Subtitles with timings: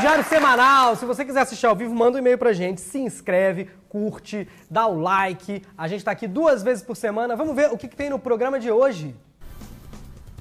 [0.00, 0.96] Diário Semanal.
[0.96, 2.80] Se você quiser assistir ao vivo, manda um e-mail pra gente.
[2.80, 5.62] Se inscreve, curte, dá o like.
[5.76, 7.36] A gente tá aqui duas vezes por semana.
[7.36, 9.14] Vamos ver o que, que tem no programa de hoje.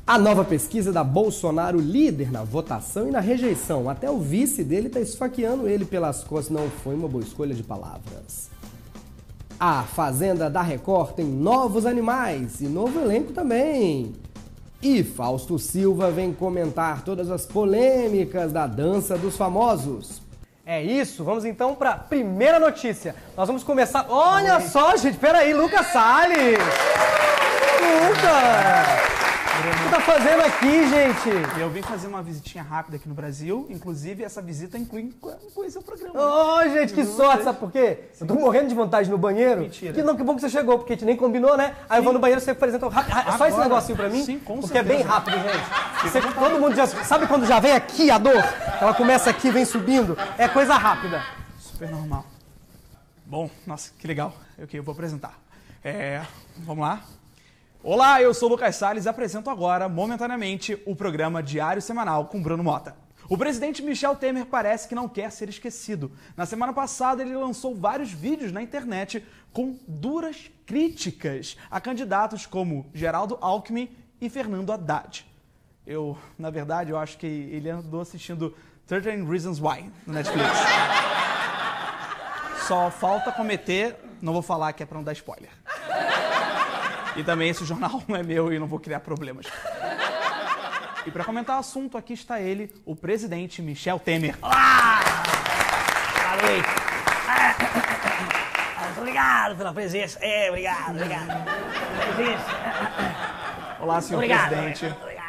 [0.07, 3.89] A nova pesquisa da Bolsonaro líder na votação e na rejeição.
[3.89, 6.55] Até o vice dele está esfaqueando ele pelas costas.
[6.55, 8.49] Não foi uma boa escolha de palavras.
[9.59, 14.13] A Fazenda da Record tem novos animais e novo elenco também.
[14.81, 20.21] E Fausto Silva vem comentar todas as polêmicas da dança dos famosos.
[20.65, 23.15] É isso, vamos então para a primeira notícia.
[23.35, 24.05] Nós vamos começar.
[24.07, 24.61] Olha Oi.
[24.61, 26.59] só, gente, peraí, Lucas Salles!
[28.07, 29.08] Lucas!
[29.59, 31.59] O que tá fazendo aqui, gente?
[31.59, 33.67] Eu vim fazer uma visitinha rápida aqui no Brasil.
[33.69, 35.13] Inclusive, essa visita inclui
[35.53, 36.17] conhecer o programa.
[36.17, 38.05] Ô, oh, gente, que sorte, sabe por quê?
[38.21, 39.59] Eu tô morrendo de vontade no banheiro.
[39.61, 39.91] Mentira.
[39.91, 41.75] Que, não, que bom que você chegou, porque a gente nem combinou, né?
[41.89, 41.97] Aí Sim.
[41.97, 43.37] eu vou no banheiro, você apresenta rápido.
[43.37, 44.23] Só esse negocinho pra mim?
[44.23, 44.93] Sim, com Porque certeza.
[44.93, 46.09] é bem rápido, gente.
[46.09, 46.87] Você, todo mundo já...
[46.87, 48.41] Sabe quando já vem aqui a dor?
[48.79, 50.17] Ela começa aqui, vem subindo.
[50.37, 51.21] É coisa rápida.
[51.59, 52.25] Super normal.
[53.25, 54.33] Bom, nossa, que legal.
[54.61, 55.37] Ok, eu vou apresentar.
[55.83, 56.21] É,
[56.59, 57.01] vamos lá.
[57.81, 62.43] Olá, eu sou o Lucas Salles e apresento agora, momentaneamente, o programa Diário Semanal com
[62.43, 62.93] Bruno Mota.
[63.29, 66.11] O presidente Michel Temer parece que não quer ser esquecido.
[66.35, 72.85] Na semana passada, ele lançou vários vídeos na internet com duras críticas a candidatos como
[72.93, 75.25] Geraldo Alckmin e Fernando Haddad.
[75.87, 78.53] Eu, na verdade, eu acho que ele andou assistindo
[78.87, 80.49] 13 Reasons Why no Netflix.
[82.67, 85.49] Só falta cometer, não vou falar que é para não dar spoiler.
[87.15, 89.45] E também esse jornal não é meu e não vou criar problemas.
[91.05, 94.35] E para comentar o assunto, aqui está ele, o presidente Michel Temer.
[94.41, 94.99] Olá!
[96.41, 96.69] Muito
[98.99, 100.19] obrigado pela presença.
[100.21, 101.45] É, obrigado, obrigado.
[103.79, 104.85] Olá, senhor obrigado, presidente.
[104.85, 105.19] Obrigado.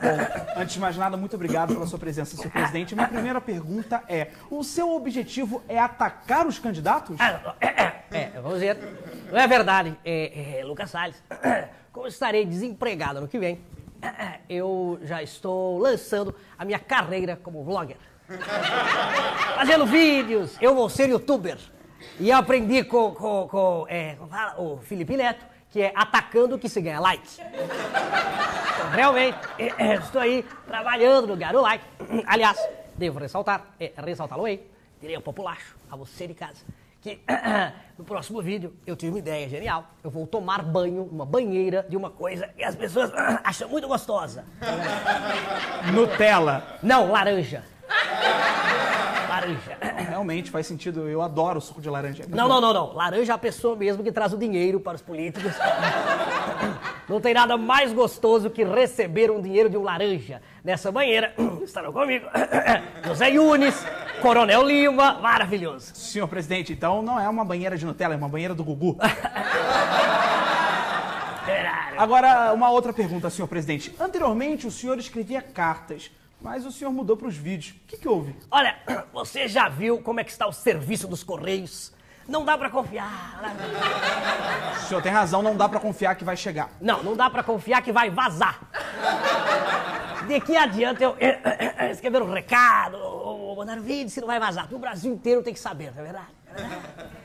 [0.00, 2.94] Bom, antes de mais nada, muito obrigado pela sua presença, senhor presidente.
[2.94, 7.16] Minha primeira pergunta é: o seu objetivo é atacar os candidatos?
[8.14, 8.78] É, vamos ver.
[9.34, 11.20] Não é verdade, é, é, Lucas Salles.
[11.90, 13.60] Como estarei desempregado ano que vem,
[14.48, 17.96] eu já estou lançando a minha carreira como vlogger.
[19.56, 21.58] Fazendo vídeos, eu vou ser youtuber.
[22.20, 24.16] E eu aprendi com, com, com é,
[24.56, 27.40] o Felipe Neto, que é atacando que se ganha like.
[27.40, 29.38] Então, realmente,
[30.00, 31.84] estou aí trabalhando no Garo Like.
[32.24, 32.56] Aliás,
[32.96, 34.64] devo ressaltar, é, ressaltá-lo aí,
[35.00, 36.64] direi ao populacho, a você de casa
[37.04, 37.20] que
[37.98, 39.90] no próximo vídeo eu tive uma ideia genial.
[40.02, 43.12] Eu vou tomar banho, uma banheira de uma coisa que as pessoas
[43.44, 44.46] acham muito gostosa.
[45.92, 46.78] Nutella.
[46.82, 47.62] Não, laranja.
[49.28, 49.76] Laranja.
[50.08, 51.06] Realmente faz sentido.
[51.06, 52.24] Eu adoro suco de laranja.
[52.26, 52.94] Não, não, não, não.
[52.94, 55.52] Laranja é a pessoa mesmo que traz o dinheiro para os políticos.
[57.08, 60.40] Não tem nada mais gostoso que receber um dinheiro de um laranja.
[60.62, 62.26] Nessa banheira estarão comigo
[63.04, 63.74] José Yunes,
[64.22, 65.94] Coronel Lima, maravilhoso.
[65.94, 68.96] Senhor presidente, então não é uma banheira de Nutella, é uma banheira do Gugu.
[71.96, 73.94] Agora, uma outra pergunta, senhor presidente.
[74.00, 76.10] Anteriormente, o senhor escrevia cartas,
[76.40, 77.76] mas o senhor mudou para os vídeos.
[77.76, 78.34] O que, que houve?
[78.50, 78.76] Olha,
[79.12, 81.92] você já viu como é que está o serviço dos Correios?
[82.26, 83.40] Não dá para confiar.
[84.76, 86.70] O senhor tem razão, não dá para confiar que vai chegar.
[86.80, 88.60] Não, não dá para confiar que vai vazar.
[90.26, 91.16] De que adianta eu
[91.90, 94.72] escrever um recado ou mandar um vídeo se não vai vazar?
[94.72, 96.28] O Brasil inteiro tem que saber, não é verdade?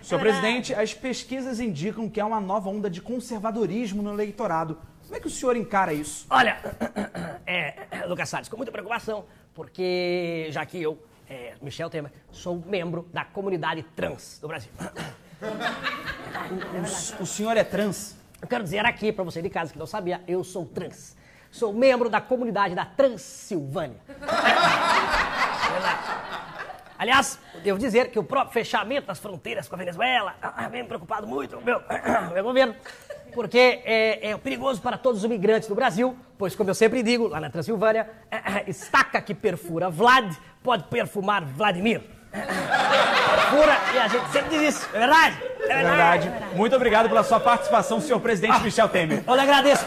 [0.01, 4.77] Senhor presidente, as pesquisas indicam que há uma nova onda de conservadorismo no eleitorado.
[5.03, 6.25] Como é que o senhor encara isso?
[6.29, 6.57] Olha,
[7.45, 13.07] é, Lucas Salles, com muita preocupação, porque já que eu é, Michel Temer, sou membro
[13.13, 14.71] da comunidade trans do Brasil.
[17.19, 18.17] O, o senhor é trans?
[18.41, 21.15] Eu quero dizer aqui para você de casa que não sabia, eu sou trans.
[21.51, 23.99] Sou membro da comunidade da Transilvânia.
[26.97, 30.35] Aliás, devo dizer que o próprio fechamento das fronteiras com a Venezuela
[30.69, 31.81] vem me preocupado muito o meu,
[32.33, 32.75] meu governo,
[33.33, 37.27] porque é, é, perigoso para todos os imigrantes do Brasil, pois, como eu sempre digo,
[37.27, 38.09] lá na Transilvânia,
[38.67, 42.01] estaca que perfura Vlad pode perfumar Vladimir.
[42.31, 45.37] Perfura e a gente sempre diz isso, é verdade?
[45.61, 46.27] É verdade.
[46.27, 46.55] É verdade.
[46.55, 49.23] Muito obrigado pela sua participação, senhor presidente ah, Michel Temer.
[49.25, 49.85] Eu lhe agradeço.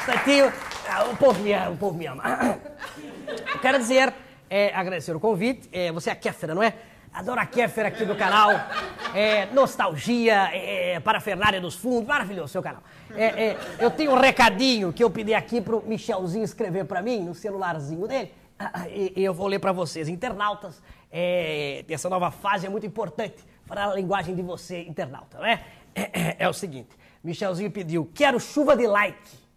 [0.00, 0.52] Instantinho,
[0.88, 2.22] ah, o povo me ama, o povo me ama.
[3.60, 4.14] Quero dizer,
[4.48, 6.74] é, agradecer o convite, é, você é a Kéfera, não é?
[7.12, 8.50] A Kéfera aqui do canal.
[9.14, 12.82] É, nostalgia, é, é parafernália dos fundos, maravilhoso seu canal.
[13.14, 17.24] É, é, eu tenho um recadinho que eu pedi aqui pro Michelzinho escrever para mim
[17.24, 18.32] no celularzinho dele.
[18.90, 20.82] E, e eu vou ler para vocês, internautas.
[21.10, 25.62] É, essa nova fase é muito importante para a linguagem de você, internauta, não é?
[26.48, 26.90] O seguinte:
[27.24, 29.48] Michelzinho pediu, quero chuva de like.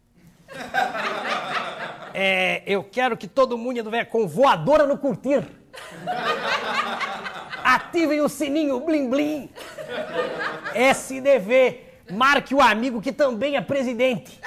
[2.66, 5.46] Eu quero que todo mundo venha com voadora no curtir.
[7.64, 9.50] Ativem o sininho blim blim.
[10.74, 11.82] SDV,
[12.12, 14.40] marque o amigo que também é presidente.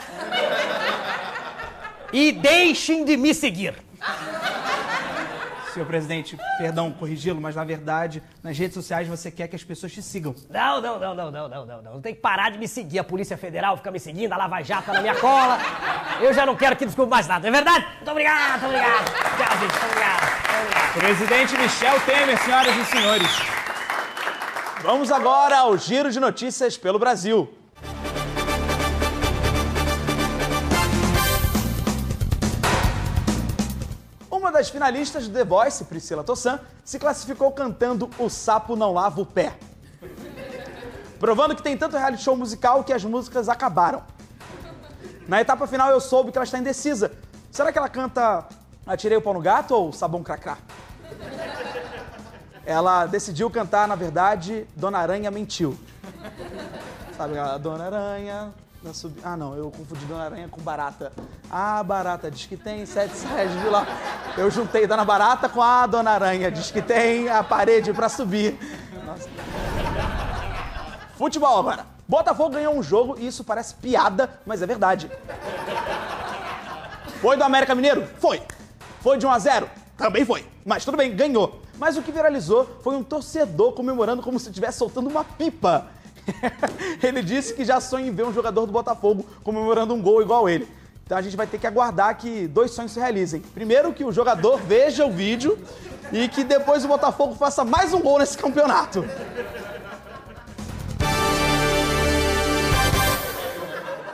[2.12, 3.74] E deixem de me seguir.
[5.74, 9.92] Senhor presidente, perdão corrigi-lo, mas na verdade, nas redes sociais você quer que as pessoas
[9.92, 10.32] te sigam.
[10.48, 12.00] Não, não, não, não, não, não, não, não.
[12.00, 13.00] Tem que parar de me seguir.
[13.00, 15.58] A Polícia Federal fica me seguindo, a Lava Jato tá na minha cola.
[16.20, 17.84] Eu já não quero que desculpe mais nada, é verdade?
[17.96, 19.04] Muito obrigado, muito obrigado.
[19.10, 20.20] Tchau, gente, muito obrigado.
[20.22, 20.94] Muito obrigado.
[20.94, 23.30] Presidente Michel Temer, senhoras e senhores.
[24.80, 27.52] Vamos agora ao giro de notícias pelo Brasil.
[34.54, 39.26] Das finalistas do The Voice, Priscila Tossan, se classificou cantando O Sapo Não Lava o
[39.26, 39.52] Pé.
[41.18, 44.02] Provando que tem tanto reality show musical que as músicas acabaram.
[45.26, 47.12] Na etapa final eu soube que ela está indecisa.
[47.50, 48.46] Será que ela canta
[48.86, 50.58] Atirei o pau no gato ou Sabão Cracrá?
[52.66, 55.78] Ela decidiu cantar, na verdade, Dona Aranha mentiu.
[57.16, 58.52] Sabe, a Dona Aranha.
[58.84, 61.12] Na sub- Ah, não, eu confundi Dona Aranha com Barata.
[61.50, 63.86] Ah, Barata, diz que tem sete saias de lá.
[64.36, 68.58] Eu juntei Dona Barata com a Dona Aranha, diz que tem a parede pra subir.
[69.04, 69.28] Nossa.
[71.16, 71.86] Futebol agora.
[72.06, 75.10] Botafogo ganhou um jogo e isso parece piada, mas é verdade.
[77.20, 78.06] Foi do América Mineiro?
[78.18, 78.42] Foi.
[79.00, 79.70] Foi de 1 a 0?
[79.96, 80.46] Também foi.
[80.66, 81.62] Mas tudo bem, ganhou.
[81.78, 85.86] Mas o que viralizou foi um torcedor comemorando como se estivesse soltando uma pipa.
[87.02, 90.48] ele disse que já sonha em ver um jogador do Botafogo comemorando um gol igual
[90.48, 90.68] ele.
[91.04, 93.40] Então a gente vai ter que aguardar que dois sonhos se realizem.
[93.40, 95.58] Primeiro, que o jogador veja o vídeo
[96.12, 99.04] e que depois o Botafogo faça mais um gol nesse campeonato.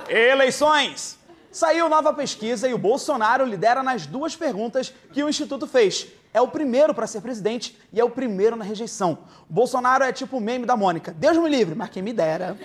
[0.09, 1.19] Eleições!
[1.53, 6.07] Saiu nova pesquisa e o Bolsonaro lidera nas duas perguntas que o Instituto fez.
[6.33, 9.19] É o primeiro para ser presidente e é o primeiro na rejeição.
[9.49, 11.13] O Bolsonaro é tipo o meme da Mônica.
[11.13, 12.57] Deus me livre, mas quem me dera.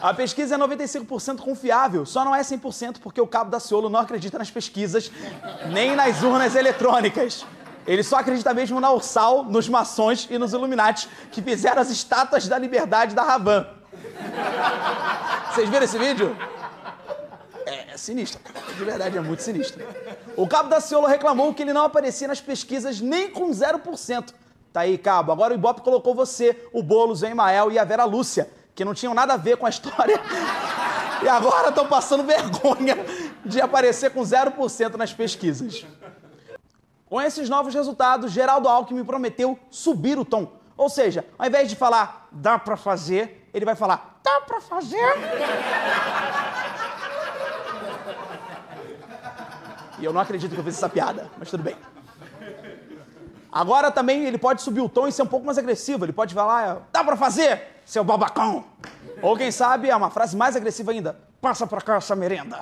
[0.00, 4.00] A pesquisa é 95% confiável, só não é 100% porque o Cabo da Ciolo não
[4.00, 5.10] acredita nas pesquisas,
[5.72, 7.46] nem nas urnas eletrônicas.
[7.86, 12.48] Ele só acredita mesmo na Ursal, nos maçons e nos Illuminati, que fizeram as estátuas
[12.48, 13.66] da liberdade da Ravan.
[15.52, 16.36] Vocês viram esse vídeo?
[17.96, 18.38] É, sinistro.
[18.76, 19.82] De verdade, é muito sinistro.
[20.36, 24.34] O Cabo da Ciolo reclamou que ele não aparecia nas pesquisas nem com 0%.
[24.70, 25.32] Tá aí, Cabo.
[25.32, 28.92] Agora o Ibope colocou você, o Boulos, o Emael e a Vera Lúcia, que não
[28.92, 30.20] tinham nada a ver com a história.
[31.22, 32.94] E agora estão passando vergonha
[33.42, 35.86] de aparecer com 0% nas pesquisas.
[37.06, 40.52] Com esses novos resultados, Geraldo Alckmin prometeu subir o tom.
[40.76, 44.98] Ou seja, ao invés de falar dá pra fazer, ele vai falar dá pra fazer.
[49.98, 51.76] E eu não acredito que eu fiz essa piada, mas tudo bem.
[53.50, 56.04] Agora também ele pode subir o tom e ser um pouco mais agressivo.
[56.04, 58.64] Ele pode falar, dá pra fazer, seu babacão.
[59.22, 62.60] Ou quem sabe, é uma frase mais agressiva ainda, passa pra cá essa merenda.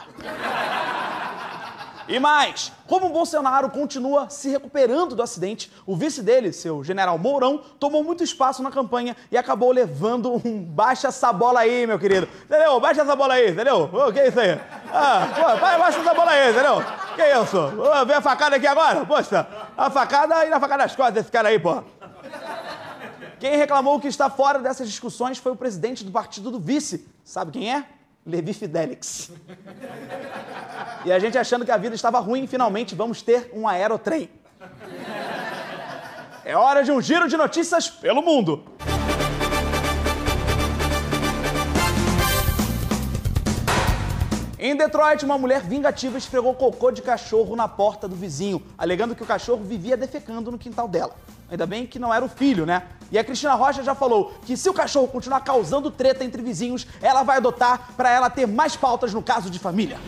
[2.06, 7.16] E mais, como o Bolsonaro continua se recuperando do acidente, o vice dele, seu general
[7.18, 11.98] Mourão, tomou muito espaço na campanha e acabou levando um baixa essa bola aí, meu
[11.98, 12.28] querido.
[12.44, 12.78] Entendeu?
[12.78, 13.88] Baixa essa bola aí, entendeu?
[13.90, 14.60] Ô, que isso aí?
[14.92, 16.84] Ah, vai, baixa essa bola aí, entendeu?
[17.16, 18.04] Que isso?
[18.06, 19.06] Vem a facada aqui agora?
[19.06, 19.46] Poxa,
[19.76, 21.82] a facada e na facada das costas desse cara aí, pô.
[23.40, 27.08] Quem reclamou que está fora dessas discussões foi o presidente do partido do vice.
[27.24, 27.84] Sabe quem é?
[28.26, 29.30] Levi Fidelix.
[31.04, 34.30] E a gente achando que a vida estava ruim, finalmente vamos ter um aerotrem.
[36.44, 38.64] É hora de um giro de notícias pelo mundo.
[44.66, 49.22] Em Detroit, uma mulher vingativa esfregou cocô de cachorro na porta do vizinho, alegando que
[49.22, 51.14] o cachorro vivia defecando no quintal dela.
[51.50, 52.84] Ainda bem que não era o filho, né?
[53.12, 56.86] E a Cristina Rocha já falou que se o cachorro continuar causando treta entre vizinhos,
[57.02, 59.98] ela vai adotar para ela ter mais pautas no caso de família.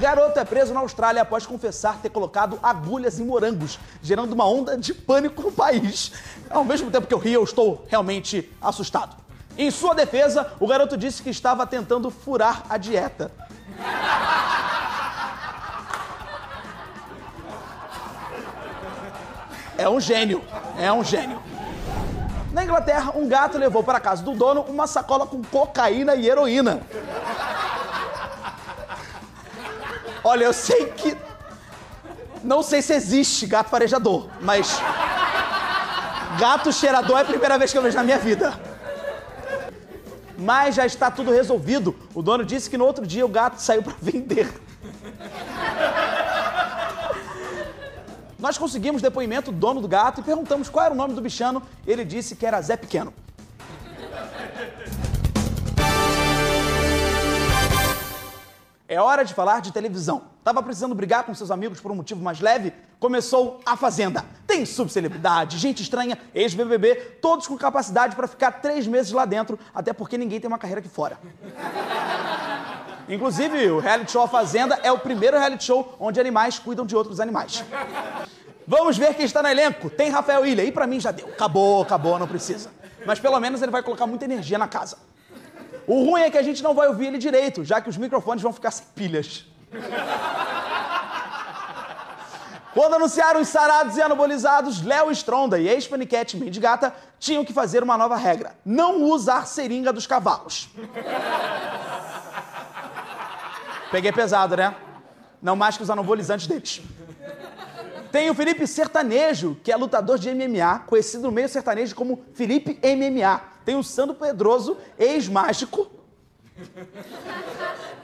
[0.00, 4.76] Garoto é preso na Austrália após confessar ter colocado agulhas em morangos, gerando uma onda
[4.76, 6.10] de pânico no país.
[6.50, 9.29] Ao mesmo tempo que eu ri, eu estou realmente assustado.
[9.56, 13.30] Em sua defesa, o garoto disse que estava tentando furar a dieta.
[19.76, 20.44] É um gênio,
[20.78, 21.42] é um gênio.
[22.52, 26.80] Na Inglaterra, um gato levou para casa do dono uma sacola com cocaína e heroína.
[30.22, 31.16] Olha, eu sei que.
[32.42, 34.80] Não sei se existe gato farejador, mas.
[36.38, 38.69] Gato cheirador é a primeira vez que eu vejo na minha vida.
[40.40, 41.94] Mas já está tudo resolvido.
[42.14, 44.50] O dono disse que no outro dia o gato saiu para vender.
[48.38, 51.62] Nós conseguimos depoimento do dono do gato e perguntamos qual era o nome do bichano.
[51.86, 53.12] Ele disse que era Zé Pequeno.
[58.88, 60.22] É hora de falar de televisão.
[60.42, 62.72] Tava precisando brigar com seus amigos por um motivo mais leve?
[62.98, 64.24] Começou a Fazenda.
[64.60, 69.90] Tem subcelebridade, gente estranha, ex-BBB, todos com capacidade para ficar três meses lá dentro, até
[69.90, 71.18] porque ninguém tem uma carreira aqui fora.
[73.08, 76.94] Inclusive, o reality show A Fazenda é o primeiro reality show onde animais cuidam de
[76.94, 77.64] outros animais.
[78.66, 79.88] Vamos ver quem está no elenco.
[79.88, 80.62] Tem Rafael Ilha.
[80.62, 81.28] E pra mim já deu.
[81.28, 82.70] Acabou, acabou, não precisa.
[83.06, 84.98] Mas pelo menos ele vai colocar muita energia na casa.
[85.86, 88.42] O ruim é que a gente não vai ouvir ele direito, já que os microfones
[88.42, 89.46] vão ficar sem pilhas.
[92.80, 97.98] Quando anunciaram os sarados e anabolizados, Léo Stronda e ex-paniquete Mendigata tinham que fazer uma
[97.98, 100.70] nova regra: não usar seringa dos cavalos.
[103.90, 104.74] Peguei pesado, né?
[105.42, 106.80] Não mais que os anabolizantes deles.
[108.10, 112.80] Tem o Felipe Sertanejo, que é lutador de MMA, conhecido no meio sertanejo como Felipe
[112.82, 113.42] MMA.
[113.62, 115.86] Tem o Sandro Pedroso, ex-mágico.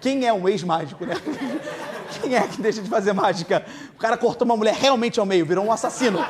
[0.03, 1.15] Quem é um ex-mágico, né?
[2.21, 3.65] Quem é que deixa de fazer mágica?
[3.95, 6.25] O cara cortou uma mulher realmente ao meio, virou um assassino.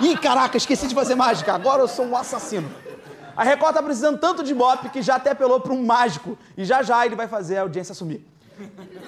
[0.00, 2.70] Ih, caraca, esqueci de fazer mágica, agora eu sou um assassino.
[3.36, 6.36] A Record tá precisando tanto de Bop que já até apelou para um mágico.
[6.56, 8.24] E já já ele vai fazer a audiência sumir.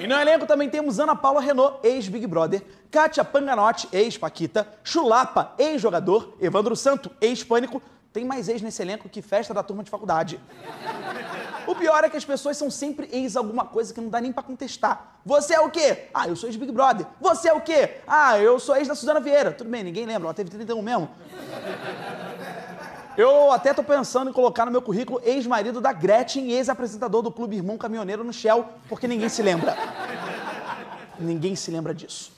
[0.01, 6.35] E no elenco também temos Ana Paula Renault, ex-Big Brother, Kátia Panganotti, ex-Paquita, Chulapa, ex-jogador,
[6.41, 7.83] Evandro Santo, ex-Pânico.
[8.13, 10.41] Tem mais ex nesse elenco que festa da turma de faculdade.
[11.67, 14.33] O pior é que as pessoas são sempre ex alguma coisa que não dá nem
[14.33, 15.19] pra contestar.
[15.25, 16.09] Você é o quê?
[16.13, 17.07] Ah, eu sou ex-Big Brother.
[17.21, 17.99] Você é o quê?
[18.07, 19.53] Ah, eu sou ex da Suzana Vieira.
[19.53, 21.09] Tudo bem, ninguém lembra, ela teve 31 mesmo.
[23.17, 27.31] Eu até tô pensando em colocar no meu currículo ex-marido da Gretchen e ex-apresentador do
[27.31, 29.77] Clube Irmão Caminhoneiro no Shell, porque ninguém se lembra.
[31.19, 32.33] ninguém se lembra disso.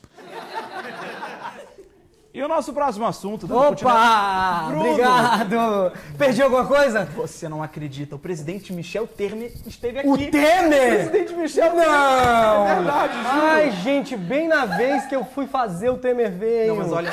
[2.37, 3.51] E o nosso próximo assunto...
[3.51, 4.65] Opa!
[4.67, 4.91] Bruno!
[4.91, 5.93] Obrigado!
[6.19, 7.07] Perdi alguma coisa?
[7.17, 10.07] Você não acredita, o presidente Michel Temer esteve aqui.
[10.07, 11.09] O Temer!
[11.09, 12.69] presidente Michel Não!
[12.69, 13.47] É verdade, juro.
[13.47, 16.75] Ai, gente, bem na vez que eu fui fazer o Temer veio.
[16.75, 17.11] Não, mas olha,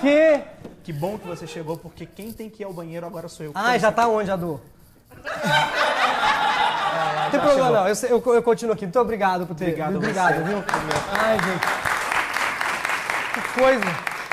[0.00, 0.40] Que?
[0.82, 3.52] que bom que você chegou, porque quem tem que ir ao banheiro agora sou eu.
[3.54, 4.58] Ai, já tá onde, Adu?
[7.24, 8.86] Não tem problema não, eu, eu, eu continuo aqui.
[8.86, 9.64] Muito obrigado por ter.
[9.66, 10.64] Obrigado obrigado viu?
[11.12, 11.91] Ai, gente.
[13.32, 13.84] Que coisa.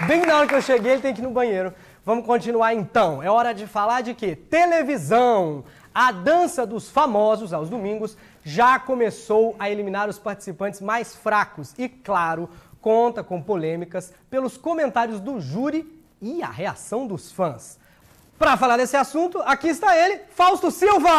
[0.07, 1.73] Bem na hora que eu cheguei, ele tem que ir no banheiro.
[2.05, 3.21] Vamos continuar então.
[3.21, 4.35] É hora de falar de quê?
[4.35, 5.63] Televisão.
[5.93, 11.87] A dança dos famosos aos domingos já começou a eliminar os participantes mais fracos e,
[11.89, 12.49] claro,
[12.81, 17.79] conta com polêmicas pelos comentários do júri e a reação dos fãs.
[18.37, 21.09] Para falar desse assunto, aqui está ele, Fausto Silva!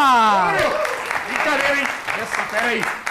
[1.27, 1.87] Brincadeira, hein?
[2.19, 3.10] Essa, peraí.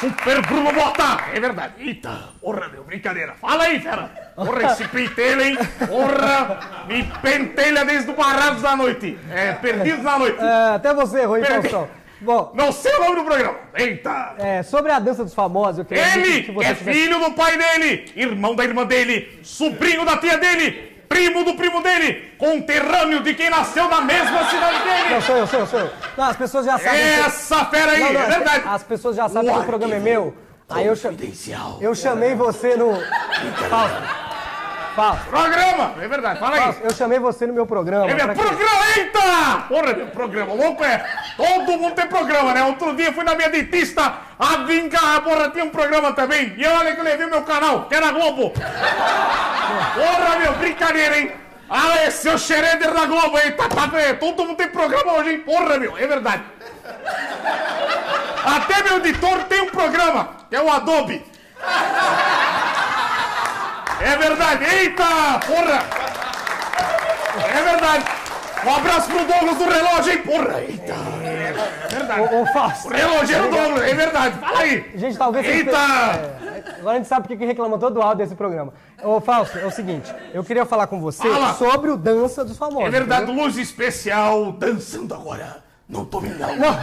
[0.00, 1.18] Super Bruno Bota!
[1.32, 1.74] É verdade.
[1.78, 2.10] Eita,
[2.40, 3.34] porra, meu, brincadeira.
[3.40, 4.10] Fala aí, fera.
[4.36, 5.56] Porra, esse pentelho, hein?
[5.88, 9.18] Porra, me pentelha desde o Barrados da Noite.
[9.30, 10.38] É, Perdidos na Noite.
[10.38, 11.60] É, até você hein, Peraí.
[11.62, 11.88] Faustão?
[12.20, 13.58] Bom, Não sei o nome do programa.
[13.74, 14.34] Eita.
[14.38, 17.56] é, sobre a dança dos famosos, eu queria Ele, que é tivesse- filho do pai
[17.58, 23.34] dele, irmão da irmã dele, sobrinho da tia dele, primo do primo dele, conterrâneo de
[23.34, 25.20] quem nasceu na mesma cidade dele.
[25.22, 25.90] sou eu, sou eu, sou eu.
[26.16, 27.00] Não, as pessoas já sabem.
[27.00, 28.62] que- Essa fera aí, Não, não, é as- verdade.
[28.68, 30.34] As pessoas já sabem que o programa é meu.
[30.68, 30.94] Aí eu,
[31.80, 32.92] eu chamei você no.
[33.70, 34.25] Fausto.
[34.96, 36.74] Programa, é verdade, fala aí.
[36.82, 38.10] Eu chamei você no meu programa.
[38.10, 39.64] É meu programa, eita!
[39.68, 41.04] Porra, meu programa, louco é.
[41.36, 42.64] Todo mundo tem programa, né?
[42.64, 46.54] Outro dia fui na minha dentista, a vingar, porra, tinha um programa também.
[46.56, 48.50] E olha que eu levei meu canal, que era Globo.
[48.50, 51.32] Porra, meu, brincadeira, hein?
[51.68, 53.52] Ah, esse é o Schroeder da Globo, hein?
[53.52, 55.40] Tá, tá, é, todo mundo tem programa hoje, hein?
[55.40, 56.42] Porra, meu, é verdade.
[58.44, 61.24] Até meu editor tem um programa, que é o Adobe.
[64.06, 65.04] É verdade, eita,
[65.46, 65.82] porra!
[67.54, 68.04] É verdade.
[68.64, 70.18] Um abraço pro Douglas do relógio, hein?
[70.22, 70.94] Porra, eita.
[71.22, 72.20] É verdade.
[72.34, 72.88] Ô, ô, Fausto.
[72.88, 74.38] O relogeiro Douglas, é verdade.
[74.38, 74.90] Fala aí.
[74.96, 75.70] Gente, talvez Eita!
[75.70, 76.46] tenham-
[76.80, 78.72] Agora a gente sabe porque que reclamou todo o áudio desse programa.
[79.02, 81.54] Ô, Fausto, é o seguinte, eu queria falar com você Fala.
[81.54, 82.86] sobre o Dança dos Famosos.
[82.86, 83.44] É verdade, entendeu?
[83.44, 85.64] luz especial dançando agora.
[85.88, 86.56] Não tô vendo não.
[86.56, 86.78] Não,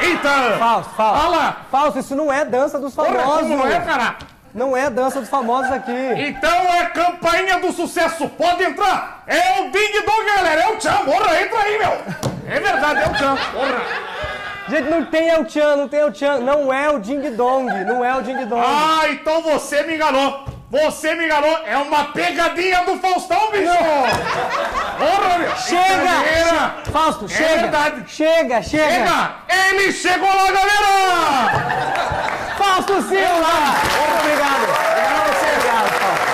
[0.00, 0.58] Eita!
[0.58, 1.20] Fausto, Fausto.
[1.22, 1.56] Fala!
[1.70, 3.40] Fausto, isso não é Dança dos Porra, Famosos.
[3.42, 4.16] como não é, cara?
[4.56, 5.92] Não é Dança dos Famosos aqui.
[6.16, 8.26] Então é campainha do sucesso.
[8.30, 9.22] Pode entrar.
[9.26, 10.62] É o Ding Dong, galera.
[10.62, 11.04] É o Tchan.
[11.04, 11.92] Porra, entra aí, meu.
[12.48, 13.36] É verdade, é o Tchan.
[13.52, 13.82] Porra.
[14.68, 16.38] Gente, não tem El Chan, não tem El Chan.
[16.38, 18.64] Não é o Ding Dong, não é o Ding Dong.
[18.66, 20.46] Ah, então você me enganou.
[20.70, 21.58] Você me enganou.
[21.66, 23.70] É uma pegadinha do Faustão, bicho.
[24.98, 25.56] Porra, meu.
[25.58, 26.74] Chega!
[26.90, 27.60] Fausto, É chega!
[27.60, 28.04] verdade.
[28.08, 28.90] Chega, chega!
[28.90, 29.34] Chega!
[29.68, 32.35] Ele chegou lá, galera!
[32.66, 33.54] Fausto Silva!
[33.96, 34.64] Muito obrigado.
[34.64, 35.46] Obrigado a você.
[35.54, 36.26] Obrigado, Fausto.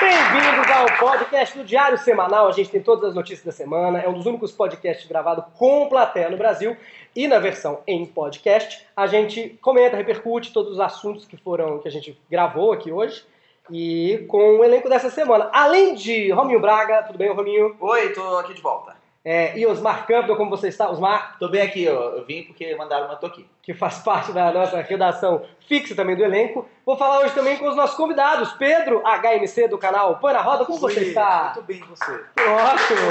[0.00, 2.48] Bem-vindos ao podcast do Diário Semanal.
[2.48, 4.00] A gente tem todas as notícias da semana.
[4.00, 6.74] É um dos únicos podcasts gravados com plateia no Brasil.
[7.14, 11.86] E na versão em podcast, a gente comenta, repercute todos os assuntos que foram que
[11.86, 13.22] a gente gravou aqui hoje.
[13.70, 15.50] E com o elenco dessa semana.
[15.52, 17.76] Além de Rominho Braga, tudo bem, Rominho?
[17.78, 18.93] Oi, tô aqui de volta.
[19.26, 20.90] É, e Osmar Campbell, como você está?
[20.90, 23.48] Osmar, Tô bem aqui, eu, eu vim porque mandaram, mas tô aqui.
[23.62, 26.68] que faz parte da nossa redação fixa também do elenco.
[26.84, 28.52] Vou falar hoje também com os nossos convidados.
[28.52, 31.52] Pedro, HMC do canal Põe na Roda, como você está?
[31.54, 32.12] Muito bem, você?
[32.12, 33.10] Ótimo!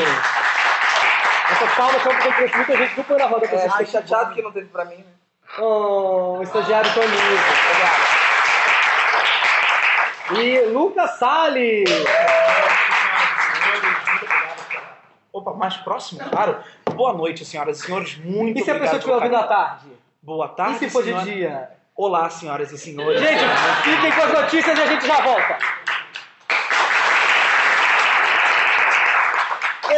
[1.51, 3.73] Essas palmas são porque trouxe muita gente do Põe na Roda pra É, vocês.
[3.75, 5.05] ai, chateado que não teve pra mim, né?
[5.59, 7.39] Oh, estagiário Toninho.
[10.39, 11.89] E Lucas Salles.
[15.43, 16.57] Opa, mais próximo, claro.
[16.95, 18.17] Boa noite, senhoras e senhores.
[18.17, 19.87] Muito E se a pessoa obrigado estiver ouvindo à tarde?
[20.21, 21.25] Boa tarde, E se for de senhora.
[21.25, 21.69] dia?
[21.97, 23.19] Olá, senhoras e senhores.
[23.19, 23.43] Gente,
[23.83, 25.57] fiquem com as notícias e a gente já volta.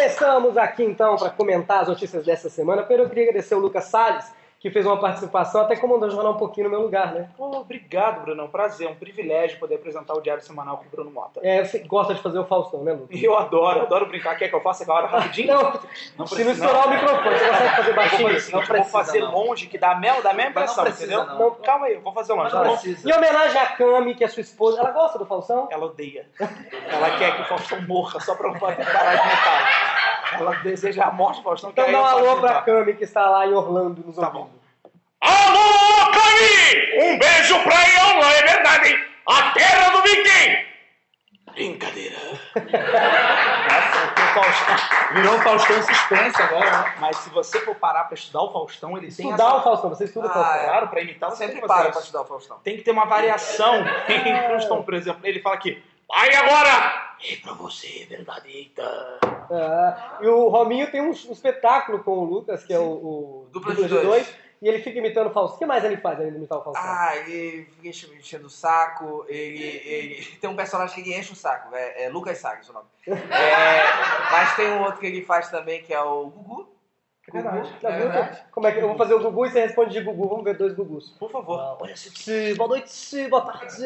[0.08, 2.82] Estamos aqui então para comentar as notícias dessa semana.
[2.82, 4.26] Primeiro eu queria agradecer o Lucas Salles,
[4.66, 7.30] que fez uma participação, até comandou o jornal um pouquinho no meu lugar, né?
[7.38, 8.42] Pô, obrigado, Bruno.
[8.42, 11.40] É um prazer, é um privilégio poder apresentar o Diário Semanal com o Bruno Mota.
[11.44, 13.22] É, você gosta de fazer o Faustão, né, Lucas?
[13.22, 14.36] Eu adoro, adoro brincar.
[14.36, 15.54] Quer que eu faça agora rapidinho?
[15.54, 15.80] Não,
[16.18, 16.88] Não se precisa, não estourar não.
[16.88, 18.28] o microfone, você consegue fazer Eu vou baixinho?
[18.28, 19.32] fazer, o seguinte, eu vou precisa, fazer não.
[19.36, 21.26] longe, que dá a mesma, dá a mesma Mas não impressão, precisa, entendeu?
[21.28, 21.40] não.
[21.40, 22.50] Não, calma aí, eu vou fazer longe.
[22.52, 22.72] tá Não bom?
[22.72, 23.08] precisa.
[23.08, 25.68] Em homenagem à Cami, que é sua esposa, ela gosta do Faustão?
[25.70, 26.28] Ela odeia.
[26.40, 29.95] Ela quer que o Faustão morra só pra não poder parar de imitar.
[30.34, 31.70] Ela deseja a morte do Faustão.
[31.72, 32.62] Então dá um alô pra.
[32.62, 34.44] Cami, que está lá em Orlando nos Tá ouvindo.
[34.44, 34.50] bom.
[35.22, 37.04] Alô, Cami!
[37.04, 39.06] Um beijo pra Ion, é verdade, hein?
[39.28, 40.66] A terra do Viking!
[41.54, 42.16] Brincadeira.
[42.56, 44.76] Nossa, o Faustão.
[45.14, 46.94] Virou um Faustão suspense agora, né?
[47.00, 49.56] Mas se você for parar pra estudar o Faustão, ele tem Estudar essa...
[49.56, 50.56] o Faustão, você estuda o Ah, Faustão?
[50.62, 50.66] é.
[50.66, 52.58] Claro, pra imitar você Sempre tem que para pra estudar o Faustão.
[52.64, 53.76] Tem que ter uma variação
[54.10, 54.84] entre os tons.
[54.84, 55.82] Por exemplo, ele fala aqui.
[56.12, 58.84] Aí agora, É pra você, é verdade, eita.
[59.52, 63.48] Ah, e o Rominho tem um, um espetáculo com o Lucas, que é o, o
[63.52, 64.36] Dupla de dois.
[64.62, 65.56] e ele fica imitando o Faustão.
[65.56, 66.84] O que mais ele faz além de imitar o Faustão?
[66.86, 70.26] Ah, ele fica enche- enchendo o saco, ele, ele...
[70.40, 72.88] Tem um personagem que ele enche o saco, é, é Lucas Salles o nome.
[73.08, 76.75] É, mas tem um outro que ele faz também, que é o Gugu.
[77.28, 77.58] É verdade.
[77.70, 78.44] Gugu, Tá é verdade.
[78.52, 80.30] Como é que eu vou fazer o Gugu e você responde de Gugu?
[80.30, 81.10] Vamos ver dois Gugus.
[81.20, 81.78] Por favor.
[81.82, 83.84] Olha, Cid, boa noite, boa tarde.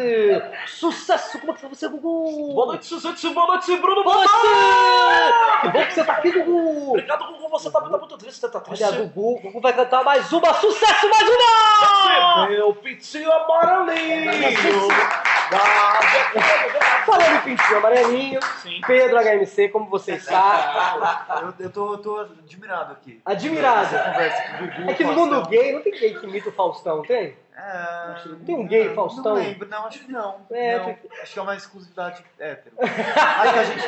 [0.67, 2.53] Sucesso, como é que foi você, Gugu?
[2.53, 3.29] Boa noite, Suzete.
[3.29, 4.03] Boa noite, Bruno.
[4.03, 4.31] Boa noite!
[5.61, 6.89] Que bom que você tá aqui, Gugu.
[6.89, 7.49] Obrigado, Gugu.
[7.49, 8.39] Você tá muito, muito triste.
[8.41, 8.83] Você tá triste.
[8.83, 10.53] Olha, Gugu, Gugu vai cantar mais uma.
[10.55, 12.47] Sucesso, mais uma!
[12.49, 14.31] Meu pitinho amarelinho.
[17.05, 18.81] Falando em pintinho amarelinho, Sim.
[18.85, 21.23] Pedro HMC, como você está?
[21.41, 23.19] Eu, eu tô, tô admirado aqui.
[23.25, 23.89] Admirado.
[23.89, 24.91] Conversa com o Gugu.
[24.91, 27.35] É que no mundo gay não tem gay que imita o Faustão, tem?
[27.61, 29.23] É, Tem um gay, não, Faustão?
[29.23, 30.45] Não lembro, não, acho que não.
[30.49, 30.85] É, não.
[30.85, 32.75] tem- Acho que é uma exclusividade hétero.
[32.79, 33.85] acho que a gente.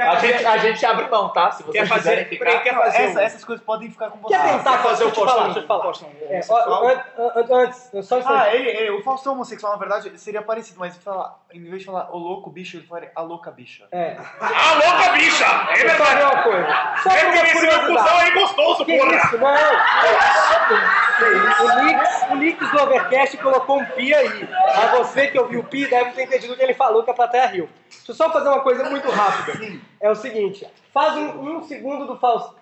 [0.00, 1.50] A gente, a gente abre mão, tá?
[1.52, 2.62] Se vocês Quer fazer- quiserem ficar...
[2.62, 4.34] Quer fazer Essa- um- essas coisas podem ficar com você.
[4.36, 5.44] Quer tentar Quer fazer o Faustão?
[5.44, 6.92] deixa eu falar.
[6.92, 10.96] É, antes, eu só Ah, ele, ele- o Faustão homossexual, na verdade, seria parecido, mas
[10.98, 13.86] fala, em vez de falar o louco bicho, ele falaria a louca bicha.
[13.92, 15.44] É, a louca bicha!
[15.44, 16.22] É eu só verdade.
[16.22, 16.66] uma coisa.
[17.02, 19.16] Só É por que uma esse meu cuzão aí gostoso, Que porra!
[19.16, 19.46] isso, não!
[21.18, 24.48] O Nix, o Nix do Overcast colocou um pi aí.
[24.76, 27.14] Mas você que ouviu o pi deve ter entendido o que ele falou que a
[27.14, 27.68] plateia riu.
[27.88, 29.58] Deixa eu só fazer uma coisa muito rápida.
[30.00, 32.56] É o seguinte, faz um, um segundo do Faustão.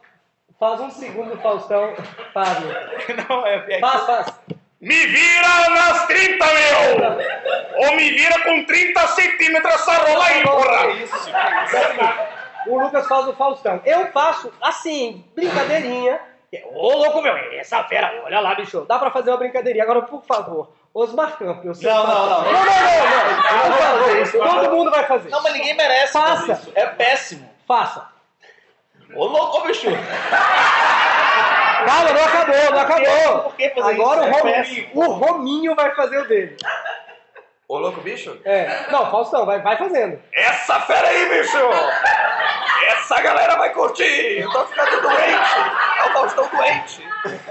[0.59, 1.95] Faz um segundo do Faustão.
[2.33, 2.75] Faz, meu.
[3.29, 3.65] Não, é...
[3.69, 4.41] é faz, faz.
[4.81, 7.89] Me vira nas 30, meu!
[7.89, 10.89] Ou me vira com 30 centímetros essa rola aí, porra!
[12.67, 13.81] O Lucas faz o Faustão.
[13.85, 16.21] Eu faço assim, brincadeirinha.
[16.75, 18.85] Ô, louco meu, essa fera, olha lá, bicho.
[18.87, 19.85] Dá pra fazer uma brincadeirinha.
[19.85, 21.81] Agora, por favor, Osmar Campos.
[21.81, 22.43] Não, não, não.
[22.45, 23.99] Não, não, não.
[24.09, 24.17] não.
[24.17, 25.29] Por favor, todo mundo vai fazer.
[25.31, 26.37] Não, mas ninguém merece Faça.
[26.47, 26.73] fazer isso.
[26.75, 27.51] É péssimo.
[27.67, 28.07] Faça.
[29.15, 29.89] Ô, louco, bicho.
[31.87, 33.43] Calma, não acabou, não acabou.
[33.45, 34.81] Por que fazer Agora isso?
[34.95, 36.57] o, É o Rominho vai fazer o dele.
[37.67, 38.39] Ô louco bicho?
[38.45, 38.91] É.
[38.91, 40.21] Não, Faustão, vai, vai fazendo.
[40.33, 41.57] Essa fera aí, bicho!
[42.89, 44.39] Essa galera vai curtir!
[44.39, 45.59] Eu tô ficando doente.
[45.99, 47.09] É o Faustão doente.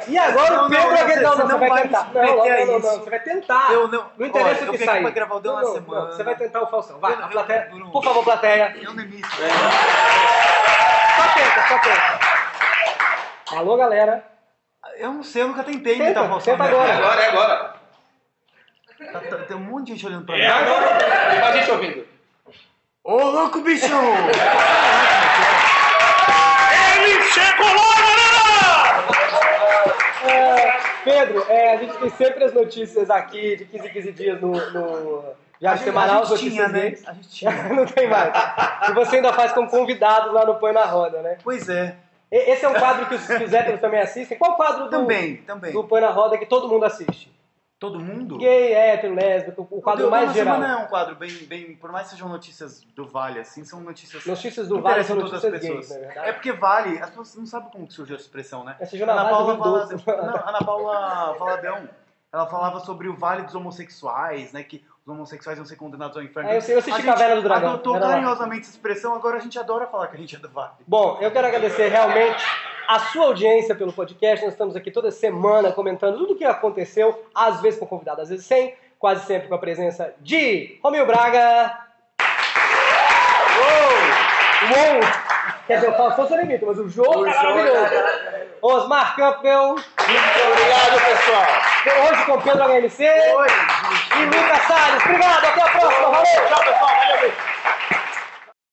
[0.08, 2.14] E agora Não, o Pedro não, é você- não, você não, você vai tentar.
[2.14, 3.72] Não, não, não, não, você vai tentar.
[3.72, 5.02] Eu não- Não interessa Olha, o que sair.
[5.02, 6.02] pra gravar o Deu Não, na não, Semana.
[6.06, 7.00] não, Você vai tentar o Faustão.
[7.00, 7.70] Vai, Eu- a plateia.
[7.72, 8.76] eu- eu- Por favor, plateia.
[8.80, 9.34] Eu nem me Só
[11.34, 12.20] tenta, só tenta.
[13.58, 14.24] Alô, galera.
[14.98, 16.54] Eu não sei, eu nunca tentei Tenta, imitar Faustão.
[16.58, 16.94] tenta agora.
[16.94, 17.74] Agora é agora.
[19.12, 20.42] Tá- tá- Tem um monte de gente olhando pra mim.
[20.42, 20.98] É agora!
[21.32, 22.06] Tem mais gente ouvindo.
[23.04, 23.86] Ô, louco bicho!
[26.96, 29.14] Ele chegou lá, galera!
[30.26, 30.72] É,
[31.04, 34.52] Pedro, é, a gente tem sempre as notícias aqui de 15 em 15 dias no,
[34.52, 35.24] no
[35.60, 36.96] Diário gente- Semanal, a as gente notícias tinha, né?
[37.08, 37.52] A gente tinha.
[37.74, 38.34] Não tem mais.
[38.90, 41.38] E você ainda faz como convidado lá no Põe na Roda, né?
[41.44, 41.96] Pois é.
[42.32, 44.38] E- Esse é um quadro que os, que os héteros também assistem.
[44.38, 45.74] Qual quadro do, Também, também.
[45.74, 47.33] do Põe na Roda que todo mundo assiste?
[47.84, 48.38] Todo mundo?
[48.38, 50.56] Gay, hétero, lésbico, o quadro mais geral.
[50.56, 51.76] Semana é um quadro bem, bem.
[51.76, 54.26] Por mais que sejam notícias do Vale, assim, são notícias.
[54.26, 55.92] Notícias do Vale são todas as gays, pessoas.
[56.16, 58.78] É porque Vale, as pessoas não sabem como que surgiu essa expressão, né?
[59.06, 60.04] Na Ana Paula, Rio Vala- Doce.
[60.08, 61.90] não, Ana Paula Valadão.
[62.32, 64.64] Ela falava sobre o Vale dos homossexuais, né?
[64.64, 66.52] Que os homossexuais iam ser condenados ao inferno.
[66.52, 69.60] É, eu eu assisti A Caverna do Dragão, adotou carinhosamente essa expressão, agora a gente
[69.60, 70.72] adora falar que a gente é do Vale.
[70.88, 72.46] Bom, eu quero agradecer realmente
[72.88, 74.44] a sua audiência pelo podcast.
[74.44, 78.30] Nós estamos aqui toda semana comentando tudo o que aconteceu, às vezes com convidado, às
[78.30, 81.78] vezes sem, quase sempre com a presença de Romil Braga.
[83.58, 84.70] Uou!
[84.78, 85.34] Uou!
[85.68, 87.94] Quer dizer, eu falo só seu limite, mas o jogo é maravilhoso.
[88.62, 89.76] Osmar Campbell.
[89.76, 92.10] Muito obrigado, pessoal.
[92.10, 93.04] Hoje com Pedro HMC.
[93.06, 93.48] Oi,
[94.18, 95.04] E Lucas Salles.
[95.04, 96.10] Obrigado, até a próxima.
[96.10, 96.48] Valeu!
[96.48, 96.92] Tchau, pessoal.
[96.96, 97.34] Valeu.